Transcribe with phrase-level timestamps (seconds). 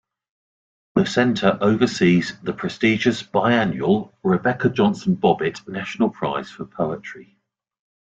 [0.95, 7.37] The center oversees the prestigious biannual Rebekah Johnson Bobbitt National Prize for Poetry.